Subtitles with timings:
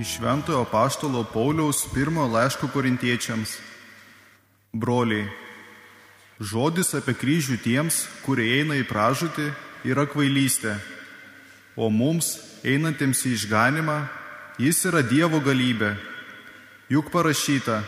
[0.00, 3.50] Iš Šventojo Paštalo Pauliaus pirmojo laiško korintiečiams.
[4.72, 5.28] Broliai,
[6.42, 9.46] žodis apie kryžių tiems, kurie eina į pražūtį,
[9.86, 10.74] yra kvailystė,
[11.78, 14.00] o mums, einantiems į išganimą,
[14.58, 15.94] jis yra Dievo galybė.
[16.90, 17.84] Juk parašyta,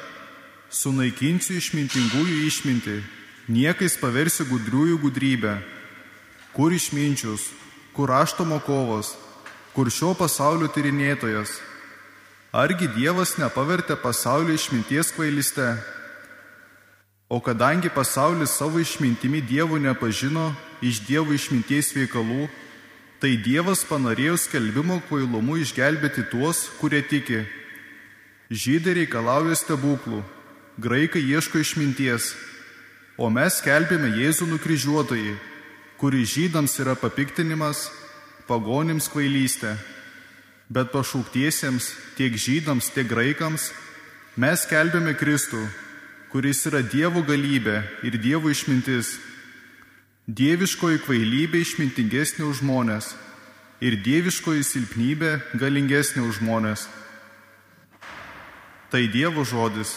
[0.70, 3.00] sunaikinsiu išmintingųjų išminti,
[3.50, 5.58] niekais paversiu gudriųjų gudrybę.
[6.54, 7.50] Kur išminčius,
[7.98, 9.16] kur aštomo kovos,
[9.74, 11.58] kur šio pasaulio tyrinėtojas
[12.56, 15.64] Argi Dievas nepavertė pasaulio išminties kvailiste?
[17.28, 20.46] O kadangi pasaulis savo išmintimi Dievų nepažino
[20.80, 22.46] iš Dievo išminties veikalų,
[23.20, 27.42] tai Dievas panorėjo skelbimo kvailumu išgelbėti tuos, kurie tiki.
[28.48, 30.22] Žydai reikalauja stebuklų,
[30.80, 32.30] graikai ieško išminties,
[33.20, 35.36] o mes skelbėme Jėzų nukryžiuotojai,
[36.00, 37.90] kuris žydams yra papiktinimas,
[38.48, 39.74] pagonims kvailystė
[40.68, 43.70] bet pašauktiesiems tiek žydams, tiek graikams
[44.36, 45.62] mes kelbėme Kristų,
[46.32, 49.16] kuris yra Dievo galybė ir Dievo išmintis.
[50.26, 53.12] Dieviškoji kvailybė išmintingesnė už žmonės
[53.78, 56.88] ir dieviškoji silpnybė galingesnė už žmonės.
[58.90, 59.94] Tai Dievo žodis.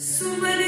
[0.00, 0.59] Somebody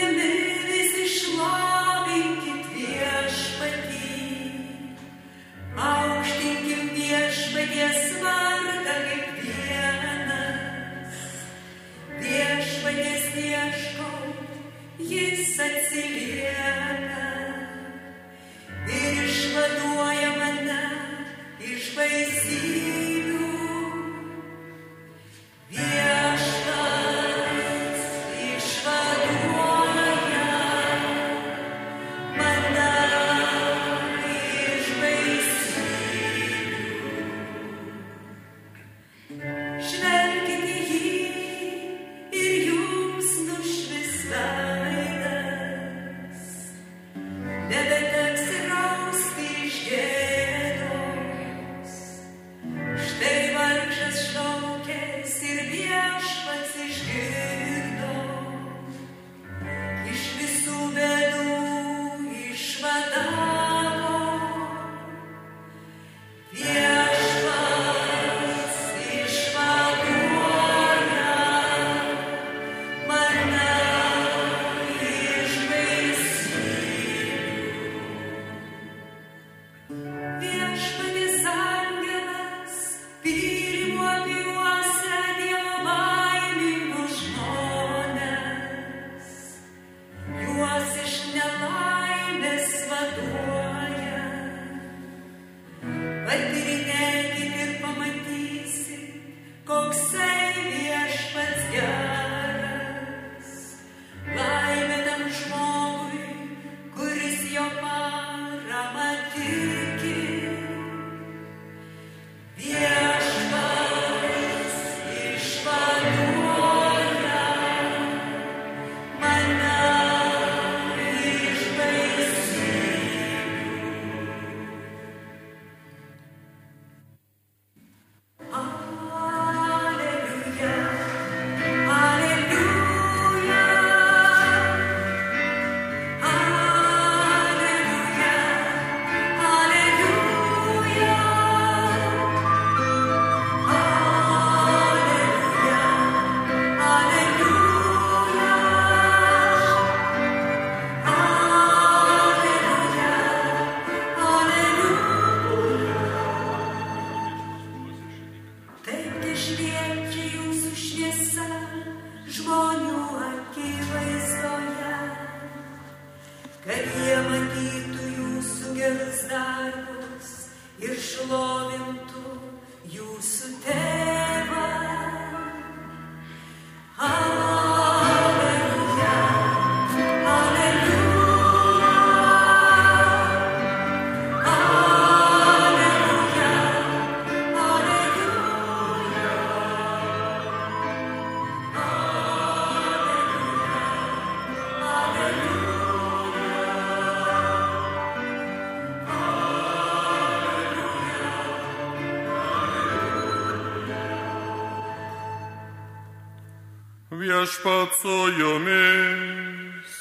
[207.42, 209.92] Viešpat su jumis.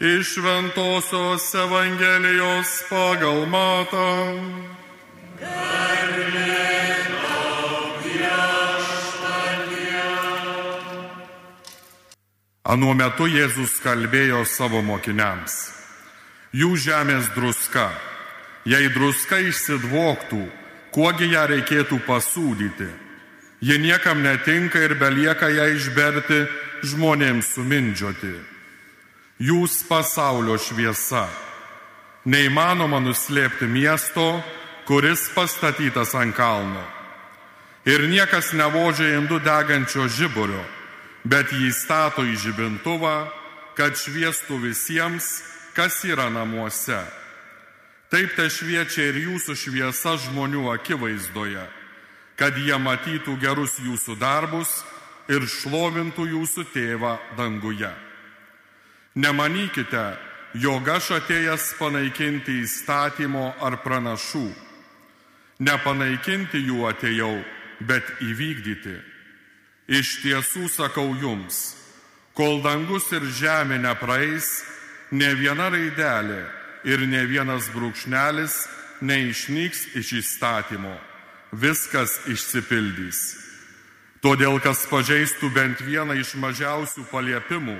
[0.00, 4.10] Iš Ventosios Evangelijos pagal matą.
[12.62, 15.72] Anuo metu Jėzus kalbėjo savo mokiniams.
[16.54, 17.90] Jų žemės druska.
[18.64, 20.63] Jei druska išsidvoktų,
[20.94, 22.86] kuogi ją reikėtų pasūdyti.
[23.64, 26.44] Ji niekam netinka ir belieka ją išberti
[26.86, 28.34] žmonėms sumindžioti.
[29.42, 31.26] Jūs pasaulio šviesa.
[32.24, 34.38] Neįmanoma nuslėpti miesto,
[34.86, 36.84] kuris pastatytas ant kalno.
[37.84, 40.62] Ir niekas nevožia indų degančio žiburio,
[41.24, 43.16] bet jį stato į žibintuvą,
[43.76, 45.42] kad šviestų visiems,
[45.76, 47.02] kas yra namuose.
[48.14, 51.64] Taip te šviečia ir jūsų šviesa žmonių akivaizdoje,
[52.38, 54.70] kad jie matytų gerus jūsų darbus
[55.26, 57.90] ir šlovintų jūsų tėvą danguje.
[59.18, 60.04] Nemanykite,
[60.62, 64.46] jog aš atėjęs panaikinti įstatymo ar pranašų.
[65.66, 67.34] Nepanaikinti jų atėjau,
[67.82, 68.98] bet įvykdyti.
[69.90, 71.72] Iš tiesų sakau jums,
[72.38, 74.60] kol dangus ir žemė nepraeis,
[75.10, 76.44] ne viena raidelė
[76.84, 78.58] ir ne vienas brūkšnelis
[79.04, 80.94] neišnyks iš įstatymo.
[81.52, 83.20] Viskas išsipildys.
[84.24, 87.76] Todėl, kas pažeistų bent vieną iš mažiausių paliepimų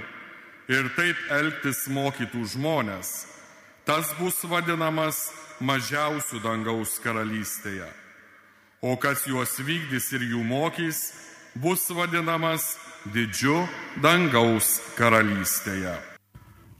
[0.68, 3.24] ir taip elgtis mokytų žmonės,
[3.88, 5.30] tas bus vadinamas
[5.60, 7.88] mažiausių dangaus karalystėje.
[8.84, 11.14] O kas juos vykdys ir jų mokys,
[11.56, 12.74] bus vadinamas
[13.08, 13.64] didžiu
[14.04, 16.13] dangaus karalystėje.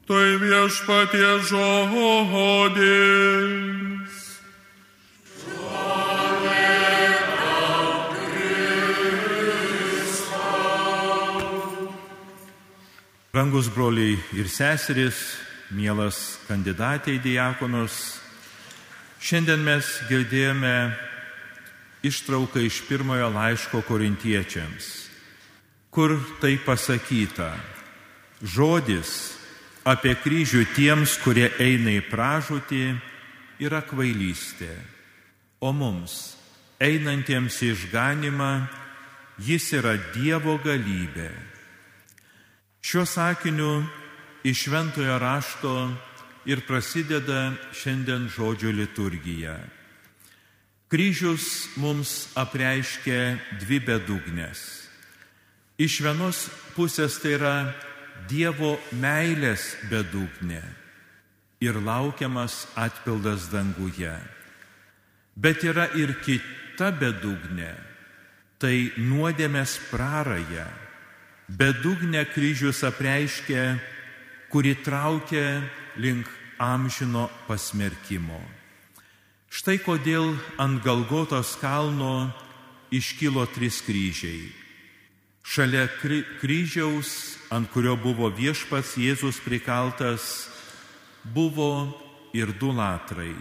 [0.05, 2.85] Tai viešpatie žodis.
[13.33, 15.41] Rangus broliai ir seserys,
[15.73, 18.21] mielas kandidatė į diakonus,
[19.25, 20.93] šiandien mes girdėjome
[22.05, 25.09] ištrauką iš pirmojo laiško korintiečiams,
[25.89, 27.57] kur tai pasakyta.
[28.45, 29.41] Žodis
[29.85, 32.85] apie kryžių tiems, kurie eina į pražūtį,
[33.61, 34.73] yra kvailystė,
[35.61, 36.35] o mums,
[36.81, 38.53] einantiems į išganimą,
[39.45, 41.31] jis yra Dievo galybė.
[42.85, 43.85] Šiuo sakiniu
[44.45, 45.75] iš šventojo rašto
[46.45, 49.57] ir prasideda šiandien žodžio liturgija.
[50.93, 54.61] Kryžius mums apreiškia dvi bedugnės.
[55.81, 56.45] Iš vienos
[56.77, 57.57] pusės tai yra
[58.29, 60.63] Dievo meilės bedugnė
[61.61, 64.15] ir laukiamas atpildas danguje.
[65.37, 67.75] Bet yra ir kita bedugnė-
[68.61, 70.69] tai nuodėmės praraja
[71.45, 73.77] Bedugnė kryžius apreiškia,
[74.49, 75.61] kuri traukia
[76.01, 76.25] link
[76.57, 78.41] amžino pasmerkimo.
[79.53, 82.33] Štai kodėl ant Galgotos kalno
[82.91, 84.64] iškilo trys kryžiai.
[85.45, 90.49] Šalia kry kryžiaus, ant kurio buvo viešpats Jėzus prikaltas,
[91.21, 91.93] buvo
[92.33, 93.35] ir du latrai,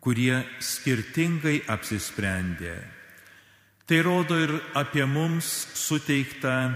[0.00, 2.80] kurie skirtingai apsisprendė.
[3.84, 6.72] Tai rodo ir apie mums suteiktą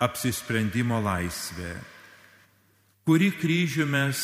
[0.00, 1.76] apsisprendimo laisvė,
[3.04, 4.20] kuri kryžių mes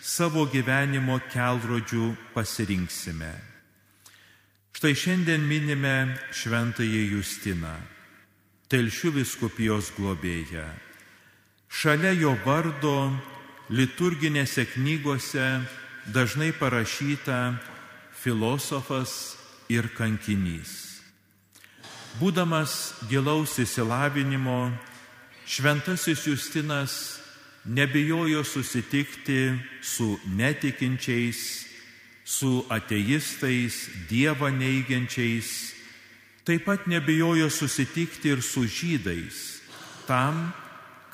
[0.00, 3.32] savo gyvenimo kelrodžių pasirinksime.
[4.74, 7.74] Štai šiandien minime šventąjį Justiną,
[8.72, 10.66] telšių viskupijos globėją.
[11.68, 13.10] Šalia jo vardo
[13.68, 15.46] liturginėse knygose
[16.14, 17.56] dažnai parašyta
[18.22, 19.34] filosofas
[19.68, 21.02] ir kankinys.
[22.20, 24.70] Būdamas gilaus įsilavinimo,
[25.44, 27.20] Šventasis Justinas
[27.64, 31.66] nebijojo susitikti su netikinčiais,
[32.24, 35.73] su ateistais, Dievą neigiančiais,
[36.44, 39.60] taip pat nebijojo susitikti ir su žydais,
[40.06, 40.52] tam,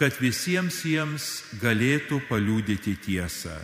[0.00, 1.26] kad visiems jiems
[1.60, 3.54] galėtų paliūdyti tiesą.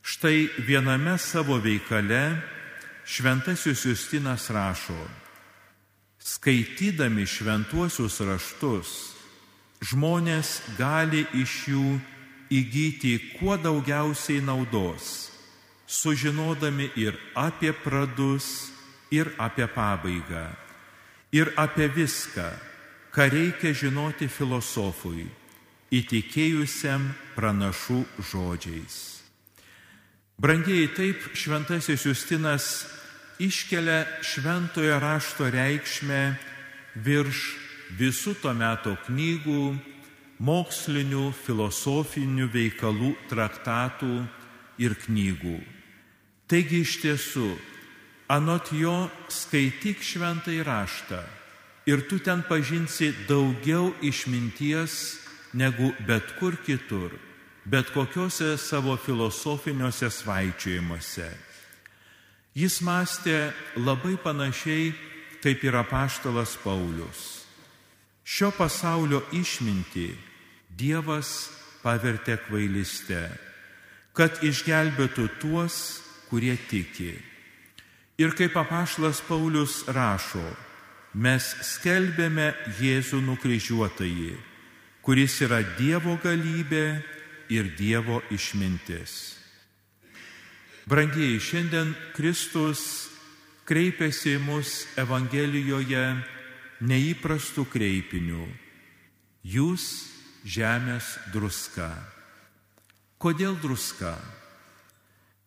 [0.00, 2.40] Štai viename savo veikale
[3.04, 4.98] šventasis Justinas rašo,
[6.20, 8.90] skaitydami šventuosius raštus,
[9.80, 11.86] žmonės gali iš jų
[12.50, 15.30] įgyti kuo daugiausiai naudos,
[15.86, 18.70] sužinodami ir apie pradus,
[19.10, 20.46] ir apie pabaigą,
[21.32, 22.46] ir apie viską,
[23.10, 25.26] ką reikia žinoti filosofui,
[25.90, 28.98] įtikėjusiam pranašų žodžiais.
[30.40, 32.66] Brangiai taip šventasis Justinas
[33.42, 36.22] iškelia šventojo rašto reikšmę
[36.94, 37.42] virš
[37.98, 39.64] visų to meto knygų,
[40.40, 44.14] mokslinių, filosofinių veikalų, traktatų
[44.80, 45.58] ir knygų.
[46.48, 47.50] Taigi iš tiesų,
[48.30, 51.18] anot jo skaityk šventai raštą
[51.90, 55.18] ir tu ten pažinsi daugiau išminties
[55.52, 57.10] negu bet kur kitur,
[57.66, 61.30] bet kokiuose savo filosofiniuose svaičiojimuose.
[62.54, 64.92] Jis mąstė labai panašiai
[65.42, 67.46] kaip ir apaštalas Paulius.
[68.22, 70.12] Šio pasaulio išminti
[70.70, 71.50] Dievas
[71.82, 73.24] pavertė kvailiste,
[74.14, 75.98] kad išgelbėtų tuos,
[76.30, 77.29] kurie tiki.
[78.20, 80.44] Ir kaip apašlas Paulius rašo,
[81.16, 84.34] mes skelbėme Jėzų nukryžiuotąjį,
[85.00, 87.00] kuris yra Dievo galybė
[87.48, 89.14] ir Dievo išmintis.
[90.84, 92.82] Brangiai, šiandien Kristus
[93.64, 96.02] kreipiasi mus Evangelijoje
[96.84, 98.44] neįprastų kreipinių.
[99.48, 99.86] Jūs
[100.44, 101.88] žemės druska.
[103.16, 104.12] Kodėl druska?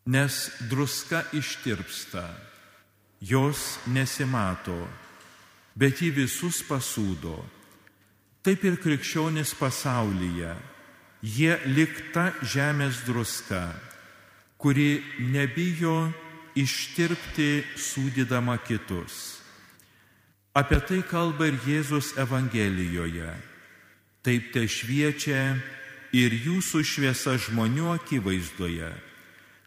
[0.09, 2.25] Nes druska ištirpsta,
[3.23, 4.75] jos nesimato,
[5.79, 7.37] bet jį visus pasūdo.
[8.43, 10.51] Taip ir krikščionis pasaulyje,
[11.23, 13.69] jie likta žemės druska,
[14.59, 14.99] kuri
[15.31, 16.11] nebijo
[16.59, 19.39] ištirpti sūdydama kitus.
[20.53, 23.31] Apie tai kalba ir Jėzus Evangelijoje.
[24.23, 25.55] Taip te šviečia
[26.13, 28.91] ir jūsų šviesa žmonių akivaizdoje,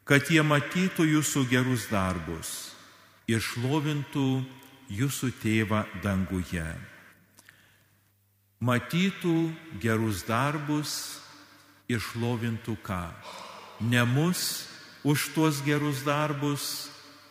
[0.06, 2.75] kad jie matytų jūsų gerus darbus
[3.26, 4.44] ir šlovintų
[4.92, 6.66] jūsų tėvą danguje.
[8.62, 9.36] Matytų
[9.82, 10.92] gerus darbus
[11.90, 13.02] ir šlovintų ką?
[13.84, 14.66] Ne mus
[15.04, 16.88] už tuos gerus darbus,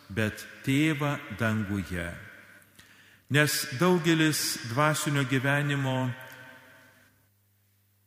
[0.08, 2.06] bet tėvą danguje.
[3.32, 6.06] Nes daugelis dvasinio gyvenimo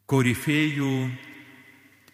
[0.08, 0.94] korifėjų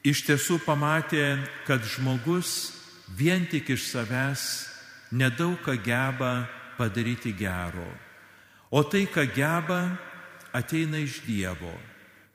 [0.05, 2.73] iš tiesų pamatė, kad žmogus
[3.13, 4.74] vien tik iš savęs
[5.11, 6.47] nedaug ką geba
[6.77, 7.87] padaryti gero.
[8.71, 9.97] O tai, ką geba,
[10.53, 11.73] ateina iš Dievo.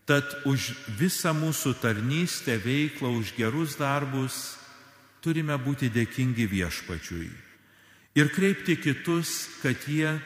[0.06, 4.56] Tad už visą mūsų tarnystę, veiklą, už gerus darbus
[5.22, 7.30] turime būti dėkingi viešpačiui
[8.14, 10.18] ir kreipti kitus, kad jie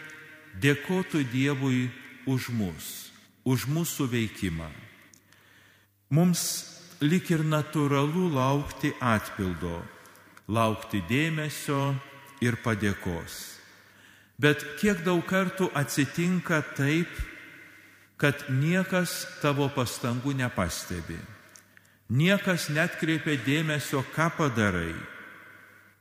[0.61, 1.91] dėkotų Dievui
[2.27, 3.11] už mus,
[3.45, 4.71] už mūsų veikimą.
[6.15, 6.45] Mums
[7.05, 9.83] lik ir natūralu laukti atpildo,
[10.49, 11.95] laukti dėmesio
[12.45, 13.55] ir padėkos.
[14.41, 17.11] Bet kiek daug kartų atsitinka taip,
[18.19, 21.19] kad niekas tavo pastangų nepastebi.
[22.15, 24.93] Niekas net kreipia dėmesio, ką padarai,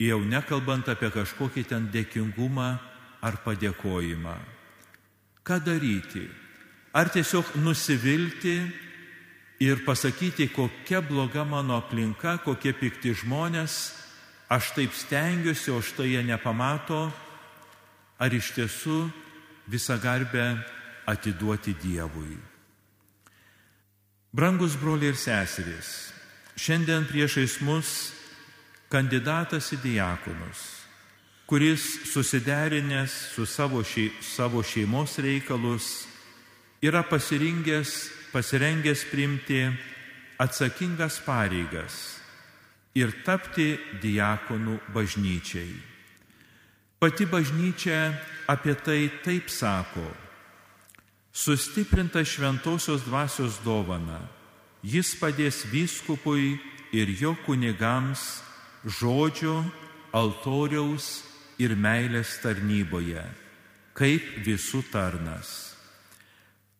[0.01, 2.69] jau nekalbant apie kažkokį ten dėkingumą
[3.23, 4.35] ar padėkojimą.
[5.43, 6.27] Ką daryti?
[6.93, 8.57] Ar tiesiog nusivilti
[9.63, 14.02] ir pasakyti, kokia bloga mano aplinka, kokie pikti žmonės,
[14.53, 17.07] aš taip stengiuosi, o štai jie nepamato,
[18.21, 18.99] ar iš tiesų
[19.73, 20.45] visą garbę
[21.09, 22.37] atiduoti Dievui.
[24.33, 26.13] Brangus broliai ir seserys,
[26.57, 28.13] šiandien priešais mus
[28.93, 30.83] kandidatas į diakonus
[31.45, 36.07] kuris susiderinęs su savo, šei, savo šeimos reikalus
[36.81, 39.67] yra pasirinkęs, pasirengęs priimti
[40.41, 42.22] atsakingas pareigas
[42.95, 45.73] ir tapti diakonų bažnyčiai.
[47.01, 48.13] Pati bažnyčia
[48.47, 50.05] apie tai taip sako.
[51.33, 54.21] Sustiprinta šventosios dvasios dovana,
[54.85, 56.59] jis padės vyskupui
[56.93, 58.43] ir jo kunigams
[58.85, 59.63] žodžio,
[60.13, 61.23] altoriaus
[61.57, 63.23] ir meilės tarnyboje,
[63.97, 65.73] kaip visų tarnas.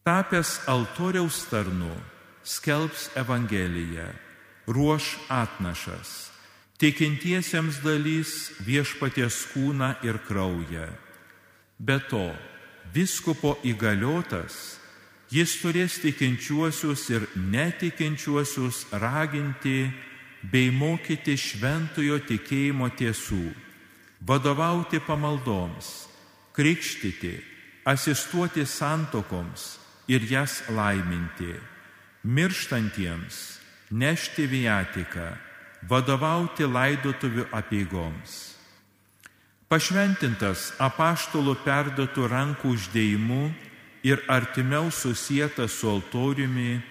[0.06, 1.96] Tapęs altoriaus tarnu,
[2.44, 4.10] skelbs Evangeliją,
[4.68, 6.32] ruoš atnašas,
[6.80, 10.88] tikintiesiems dalys viešpaties kūną ir kraują.
[11.80, 12.32] Be to,
[12.94, 14.84] viskupo įgaliotas,
[15.34, 19.88] Jis turės tikinčiuosius ir netikinčiuosius raginti
[20.46, 23.48] bei mokyti šventojo tikėjimo tiesų,
[24.22, 25.90] vadovauti pamaldoms,
[26.54, 27.34] krikštyti,
[27.90, 29.80] asistuoti santokoms
[30.12, 31.56] ir jas laiminti,
[32.22, 33.40] mirštantiems
[33.94, 35.28] nešti viatiką,
[35.86, 38.54] vadovauti laidotuvių apieigoms.
[39.70, 43.44] Pašventintas apaštalų perdotų rankų uždėjimu
[44.06, 46.82] ir artimiau susijęta su altoriumi,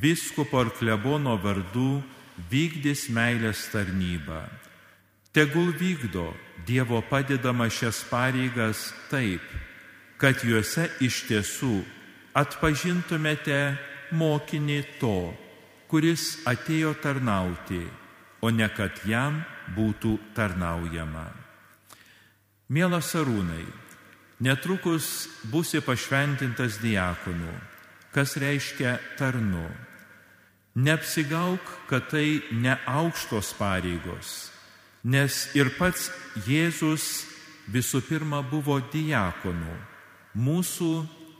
[0.00, 2.02] viskupo ar klebono vardu
[2.50, 4.44] vykdys meilės tarnybą.
[5.34, 6.32] Tegul vykdo
[6.66, 9.42] Dievo padedama šias pareigas taip,
[10.18, 11.84] kad juose iš tiesų
[12.34, 13.76] atpažintumėte
[14.16, 15.30] mokinį to,
[15.90, 17.82] kuris atėjo tarnauti,
[18.42, 19.40] o ne kad jam
[19.76, 21.26] būtų tarnaujama.
[22.68, 23.64] Mielas arūnai,
[24.42, 27.52] netrukus būsi pašventintas diakonu,
[28.14, 29.66] kas reiškia tarnu.
[30.76, 34.50] Neapsigauk, kad tai ne aukštos pareigos,
[35.04, 36.10] nes ir pats
[36.44, 37.24] Jėzus
[37.72, 39.72] visų pirma buvo diakonu,
[40.36, 40.90] mūsų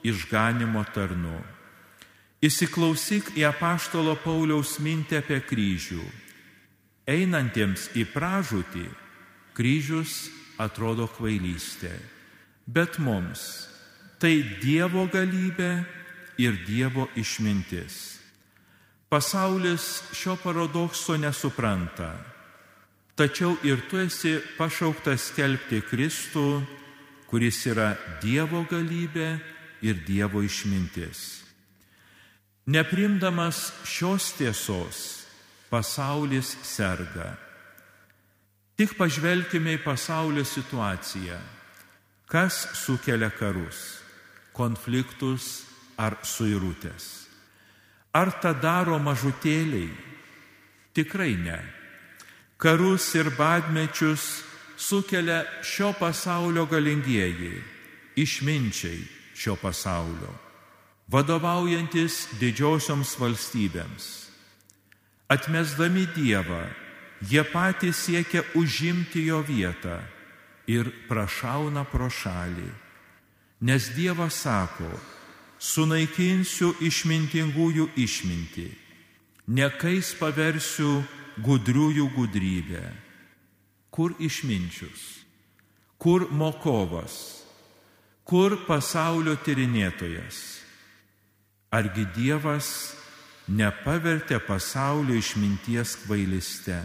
[0.08, 1.36] išganimo tarnu.
[2.44, 6.02] Įsiklausyk į apaštalo Pauliaus mintį apie kryžių.
[7.08, 8.84] Einantiems į pražūtį
[9.56, 10.26] kryžius
[10.60, 11.94] atrodo kvailystė,
[12.68, 13.70] bet mums
[14.20, 15.86] tai Dievo galybė
[16.36, 18.18] ir Dievo išmintis.
[19.08, 22.10] Pasaulis šio paradokso nesupranta,
[23.16, 26.60] tačiau ir tu esi pašauktas skelbti Kristų,
[27.30, 29.30] kuris yra Dievo galybė
[29.86, 31.45] ir Dievo išmintis.
[32.66, 35.22] Neprimdamas šios tiesos,
[35.70, 37.36] pasaulis serga.
[38.74, 41.38] Tik pažvelkime į pasaulio situaciją.
[42.26, 44.00] Kas sukelia karus,
[44.50, 45.62] konfliktus
[45.94, 47.28] ar suirutės?
[48.10, 49.92] Ar tą daro mažutėliai?
[50.90, 51.60] Tikrai ne.
[52.58, 54.42] Karus ir badmečius
[54.74, 57.62] sukelia šio pasaulio galingieji,
[58.18, 59.04] išminčiai
[59.38, 60.34] šio pasaulio,
[61.10, 64.06] vadovaujantis didžiosioms valstybėms.
[65.30, 66.66] Atmesdami Dievą,
[67.22, 70.00] jie patys siekia užimti jo vietą
[70.70, 72.68] ir prašauna pro šalį.
[73.66, 74.90] Nes Dievas sako,
[75.58, 78.68] sunaikinsiu išmintingųjų išmintį,
[79.46, 81.00] nekais paversiu
[81.42, 82.84] gudriųjų gudrybę.
[83.90, 85.24] Kur išminčius,
[85.96, 87.46] kur mokovas,
[88.28, 90.65] kur pasaulio tyrinėtojas?
[91.74, 92.94] Argi Dievas
[93.50, 96.78] nepavertė pasaulio išminties kvailiste?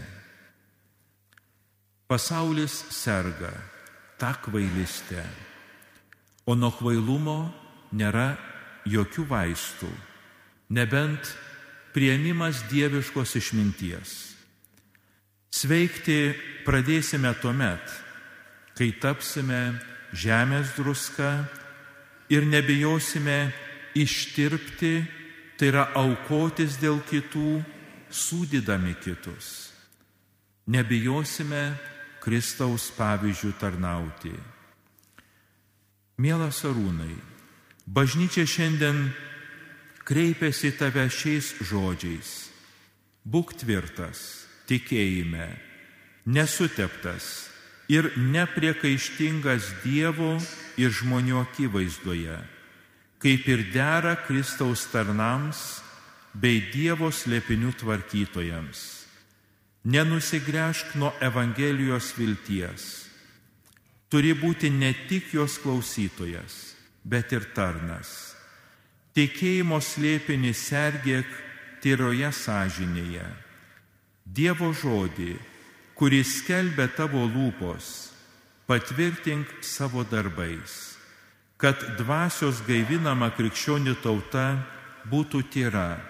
[2.10, 3.52] Pasaulis serga
[4.18, 5.22] tą kvailistę,
[6.46, 7.38] o nuo kvailumo
[7.94, 8.34] nėra
[8.86, 9.88] jokių vaistų,
[10.74, 11.30] nebent
[11.94, 14.12] prieimimas dieviškos išminties.
[15.52, 16.32] Sveikti
[16.66, 17.82] pradėsime tuomet,
[18.76, 19.78] kai tapsime
[20.12, 21.44] žemės druska
[22.32, 23.52] ir nebijosime
[23.98, 24.94] ištirpti,
[25.58, 27.62] tai yra aukotis dėl kitų,
[28.12, 29.72] sūdydami kitus.
[30.72, 31.72] Nebijosime
[32.22, 34.32] Kristaus pavyzdžių tarnauti.
[36.22, 37.14] Mielas arūnai,
[37.86, 39.10] Bažnyčia šiandien
[40.06, 42.30] kreipiasi tave šiais žodžiais.
[43.26, 45.50] Būk tvirtas, tikėjime,
[46.26, 47.50] nesuteptas
[47.90, 50.38] ir nepriekaištingas Dievo
[50.78, 52.38] ir žmonių akivaizdoje,
[53.22, 55.80] kaip ir dera Kristaus tarnams
[56.34, 58.82] bei Dievo slėpinių tvarkytojams.
[59.84, 62.90] Nenusigręžk nuo Evangelijos vilties.
[64.10, 66.72] Turi būti ne tik jos klausytojas
[67.04, 68.32] bet ir tarnas.
[69.12, 71.28] Tikėjimo slėpinį sergėk
[71.82, 73.26] tyroje sąžinėje.
[74.24, 75.34] Dievo žodį,
[75.98, 78.12] kuris skelbia tavo lūpos,
[78.70, 80.91] patvirtink savo darbais,
[81.62, 84.46] kad dvasios gaivinama krikščionių tauta
[85.06, 86.00] būtų tyra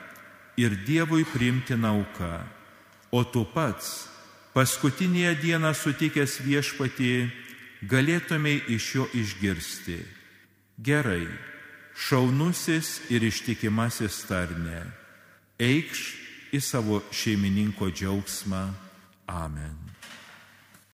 [0.57, 2.41] ir Dievui priimti nauka,
[3.13, 4.09] o tu pats
[4.57, 7.13] paskutinėje dieną sutikęs viešpatį
[7.89, 10.01] galėtumai iš jo išgirsti
[10.83, 11.29] Gerai,
[11.95, 14.81] šaunusis ir ištikimasis tarne,
[15.61, 16.01] eikš
[16.57, 18.65] į savo šeimininko džiaugsmą.
[19.29, 19.82] Amen.